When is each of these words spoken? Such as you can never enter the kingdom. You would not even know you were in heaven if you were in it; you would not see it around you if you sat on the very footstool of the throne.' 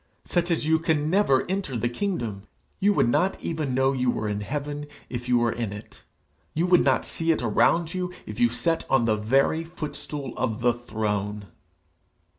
Such 0.25 0.49
as 0.49 0.65
you 0.65 0.79
can 0.79 1.11
never 1.11 1.45
enter 1.47 1.77
the 1.77 1.87
kingdom. 1.87 2.47
You 2.79 2.91
would 2.95 3.07
not 3.07 3.39
even 3.39 3.75
know 3.75 3.93
you 3.93 4.09
were 4.09 4.27
in 4.27 4.41
heaven 4.41 4.87
if 5.11 5.29
you 5.29 5.37
were 5.37 5.51
in 5.51 5.71
it; 5.71 6.05
you 6.55 6.65
would 6.65 6.83
not 6.83 7.05
see 7.05 7.31
it 7.31 7.43
around 7.43 7.93
you 7.93 8.11
if 8.25 8.39
you 8.39 8.49
sat 8.49 8.83
on 8.89 9.05
the 9.05 9.15
very 9.15 9.63
footstool 9.63 10.33
of 10.37 10.61
the 10.61 10.73
throne.' 10.73 11.49